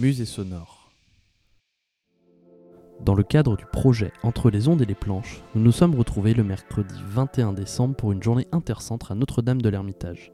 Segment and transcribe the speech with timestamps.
[0.00, 0.90] musée sonore.
[3.04, 6.32] Dans le cadre du projet Entre les ondes et les planches, nous nous sommes retrouvés
[6.32, 10.32] le mercredi 21 décembre pour une journée intercentre à Notre-Dame de l'Ermitage.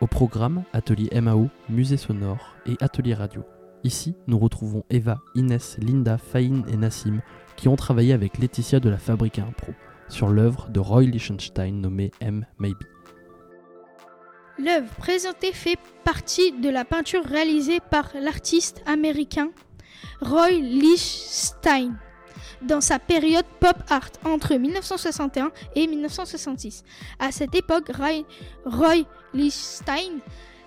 [0.00, 3.42] Au programme, atelier MAO, musée sonore et atelier radio.
[3.84, 7.20] Ici, nous retrouvons Eva, Inès, Linda, Faïn et Nassim
[7.56, 9.72] qui ont travaillé avec Laetitia de la Fabrique Impro
[10.08, 12.46] sur l'œuvre de Roy Lichtenstein nommée M.
[12.58, 12.84] Maybe.
[14.56, 19.50] L'œuvre présentée fait partie de la peinture réalisée par l'artiste américain
[20.20, 21.96] Roy Lichtenstein
[22.62, 26.84] dans sa période pop art entre 1961 et 1966.
[27.18, 27.90] À cette époque,
[28.64, 30.20] Roy, Lichtenstein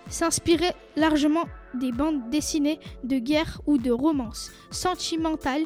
[0.10, 5.64] s'inspirait largement des bandes dessinées de guerre ou de romance sentimentales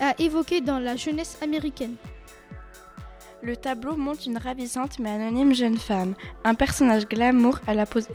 [0.00, 1.96] à évoquer dans la jeunesse américaine.
[3.40, 8.08] Le tableau montre une ravissante mais anonyme jeune femme, un personnage glamour à la pose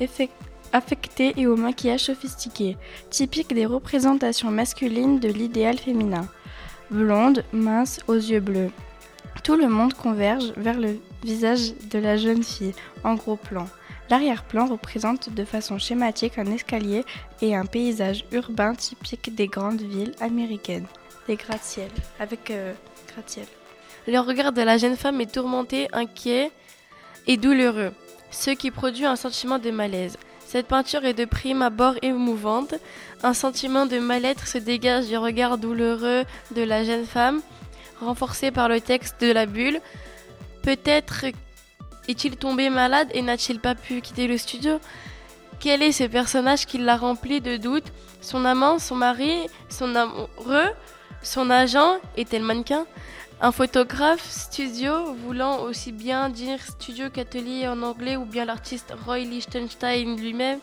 [0.73, 2.75] affectée et au maquillage sophistiqué,
[3.09, 6.27] typique des représentations masculines de l'idéal féminin.
[6.91, 8.69] Blonde, mince, aux yeux bleus.
[9.43, 12.73] Tout le monde converge vers le visage de la jeune fille,
[13.05, 13.67] en gros plan.
[14.09, 17.05] L'arrière-plan représente de façon schématique un escalier
[17.41, 20.85] et un paysage urbain typique des grandes villes américaines.
[21.27, 22.73] Des gratte-ciel, avec euh,
[23.07, 23.45] gratte-ciel.
[24.05, 26.51] Le regard de la jeune femme est tourmenté, inquiet
[27.25, 27.93] et douloureux,
[28.31, 30.17] ce qui produit un sentiment de malaise.
[30.45, 32.75] Cette peinture est de prime abord émouvante.
[33.23, 37.41] Un sentiment de mal-être se dégage du regard douloureux de la jeune femme,
[38.01, 39.79] renforcé par le texte de la bulle.
[40.63, 41.25] Peut-être
[42.09, 44.79] est-il tombé malade et n'a-t-il pas pu quitter le studio?
[45.61, 47.93] Quel est ce personnage qui l'a rempli de doutes?
[48.19, 50.69] Son amant, son mari, son amoureux,
[51.21, 52.85] son agent Est-elle mannequin?
[53.43, 59.19] Un photographe studio voulant aussi bien dire studio qu'atelier en anglais ou bien l'artiste Roy
[59.19, 60.59] Lichtenstein lui-même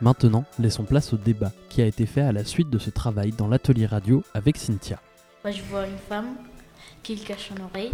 [0.00, 3.32] Maintenant, laissons place au débat qui a été fait à la suite de ce travail
[3.32, 4.98] dans l'atelier radio avec Cynthia.
[5.44, 6.34] Moi, je vois une femme
[7.02, 7.92] qui cache son oreille.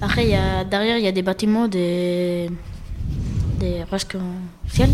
[0.00, 2.48] Après, y a, derrière, il y a des bâtiments, des,
[3.58, 3.84] des
[4.68, 4.90] ciel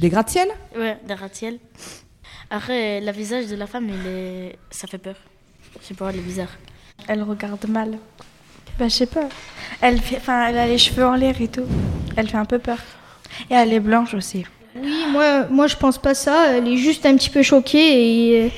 [0.00, 0.48] Des gratte-ciel?
[0.74, 1.58] Ouais, des gratte-ciel.
[2.48, 4.58] Après, le visage de la femme, il est...
[4.70, 5.16] ça fait peur.
[5.80, 6.50] Je sais pas, elle est bizarre.
[7.06, 7.98] Elle regarde mal.
[8.78, 9.28] Bah, je sais pas.
[9.80, 11.66] Elle, fait, elle a les cheveux en l'air et tout.
[12.16, 12.78] Elle fait un peu peur.
[13.50, 14.44] Et elle est blanche aussi.
[14.76, 16.56] Oui, moi, moi je pense pas ça.
[16.56, 18.48] Elle est juste un petit peu choquée et euh,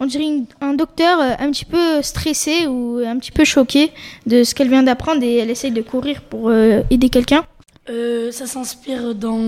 [0.00, 3.92] on dirait un docteur euh, un petit peu stressé ou un petit peu choqué
[4.26, 7.44] de ce qu'elle vient d'apprendre et elle essaye de courir pour euh, aider quelqu'un.
[7.86, 9.38] ça s'inspire dans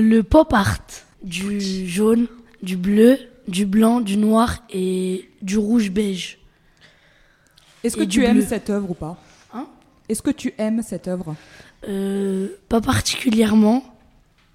[0.00, 0.78] le pop art
[1.22, 2.26] du jaune,
[2.62, 6.39] du bleu, du blanc, du noir et du rouge beige.
[7.82, 9.16] Est-ce que tu aimes cette œuvre ou pas
[9.54, 9.66] hein
[10.08, 11.34] Est-ce que tu aimes cette œuvre
[11.88, 13.82] euh, Pas particulièrement,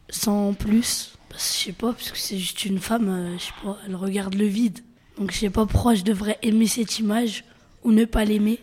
[0.09, 1.17] sans plus.
[1.33, 4.35] je sais pas, parce que c'est juste une femme, euh, je sais pas, elle regarde
[4.35, 4.79] le vide.
[5.17, 7.45] Donc je sais pas pourquoi je devrais aimer cette image
[7.83, 8.59] ou ne pas l'aimer.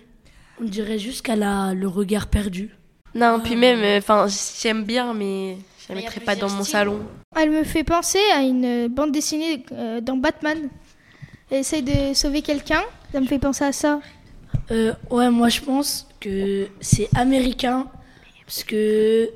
[0.60, 2.70] On dirait juste qu'elle a le regard perdu.
[3.14, 4.26] Non, puis même, euh, enfin,
[4.60, 7.00] j'aime bien, mais je la mettrai pas dans mon salon.
[7.34, 9.64] Elle me fait penser à une bande dessinée
[10.02, 10.68] dans Batman.
[11.50, 12.82] Elle essaie de sauver quelqu'un.
[13.12, 14.00] Ça me fait penser à ça.
[14.70, 17.86] Euh, ouais, moi je pense que c'est américain
[18.46, 19.30] parce que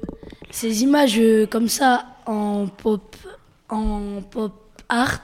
[0.50, 3.16] ces images euh, comme ça en pop,
[3.68, 4.52] en pop
[4.88, 5.20] art,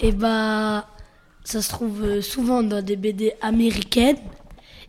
[0.00, 0.86] et eh bah
[1.44, 4.18] ça se trouve euh, souvent dans des BD américaines.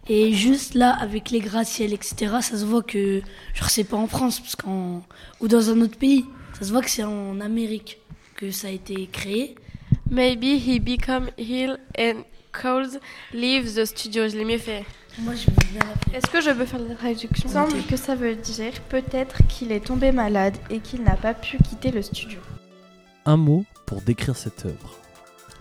[0.10, 3.22] Et juste là, avec les gratte-ciel, etc., ça se voit que,
[3.54, 5.04] genre, c'est pas en France, parce qu'en,
[5.40, 6.26] ou dans un autre pays.
[6.58, 8.00] Ça se voit que c'est en Amérique
[8.36, 9.56] que ça a été créé.
[10.10, 13.00] Maybe he become ill and Coles
[13.34, 14.28] leave the studio.
[14.28, 14.86] Je l'ai mieux fait.
[15.20, 15.50] Moi, je
[16.16, 19.72] Est-ce que je peux faire la traduction Il semble que ça veut dire peut-être qu'il
[19.72, 22.40] est tombé malade et qu'il n'a pas pu quitter le studio.
[23.26, 24.98] Un mot pour décrire cette œuvre.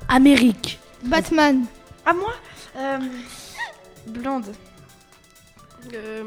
[0.09, 0.79] Amérique.
[1.05, 1.65] Batman.
[2.07, 2.33] À moi
[2.77, 2.99] euh,
[4.07, 4.47] Blonde.
[5.93, 6.25] Euh,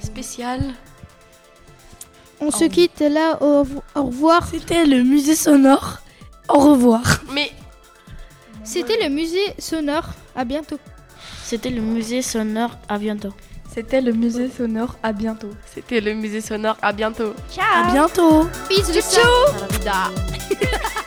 [0.00, 0.74] spécial.
[2.40, 3.38] On se quitte là.
[3.40, 4.46] Au, au revoir.
[4.48, 5.98] C'était le musée sonore.
[6.48, 7.22] Au revoir.
[7.32, 7.50] Mais
[8.66, 10.10] c'était le musée sonore.
[10.34, 10.78] À bientôt.
[11.44, 12.76] C'était le musée sonore.
[12.88, 13.32] À bientôt.
[13.72, 14.96] C'était le musée sonore.
[15.02, 15.50] À bientôt.
[15.72, 16.76] C'était le musée sonore.
[16.82, 17.34] À bientôt.
[17.50, 17.84] Ciao.
[17.84, 18.48] À bientôt.
[18.68, 19.00] Bisous.
[19.00, 20.12] Ciao.